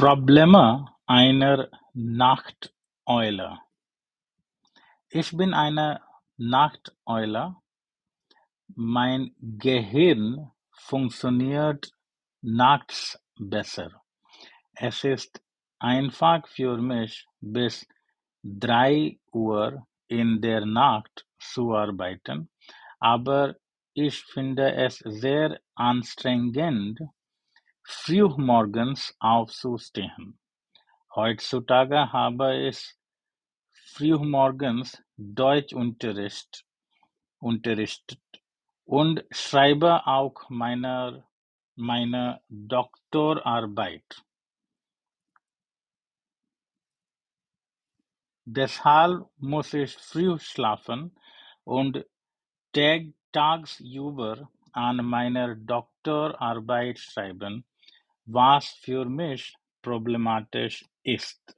Probleme 0.00 0.86
einer 1.04 1.68
Nachteule. 1.92 3.58
Ich 5.10 5.36
bin 5.36 5.52
eine 5.52 6.00
Nachteule, 6.38 7.56
mein 8.74 9.34
Gehirn 9.38 10.52
funktioniert 10.72 11.92
nachts 12.40 13.22
besser. 13.38 13.90
Es 14.72 15.04
ist 15.04 15.42
einfach 15.78 16.48
für 16.48 16.78
mich, 16.78 17.26
bis 17.42 17.86
drei 18.42 19.20
Uhr 19.32 19.86
in 20.08 20.40
der 20.40 20.64
Nacht 20.64 21.26
zu 21.38 21.74
arbeiten, 21.74 22.48
aber 23.00 23.54
ich 23.92 24.24
finde 24.24 24.72
es 24.72 24.96
sehr 25.00 25.60
anstrengend, 25.74 27.00
frühmorgens 27.90 29.16
aufzustehen. 29.18 30.38
Heutzutage 31.14 32.12
habe 32.12 32.68
ich 32.68 32.94
frühmorgens 33.94 35.02
Deutschunterricht 35.16 36.64
unterrichtet 37.40 38.22
und 38.84 39.24
schreibe 39.30 40.06
auch 40.06 40.48
meine, 40.48 41.24
meine 41.74 42.40
Doktorarbeit. 42.48 44.22
Deshalb 48.44 49.28
muss 49.36 49.74
ich 49.74 49.96
früh 49.96 50.38
schlafen 50.38 51.16
und 51.64 52.04
tagsüber 53.32 54.48
an 54.72 55.04
meiner 55.04 55.54
Doktorarbeit 55.56 56.98
schreiben, 56.98 57.64
was 58.32 58.68
für 58.82 59.04
mich 59.06 59.54
problematisch 59.82 60.84
ist. 61.02 61.54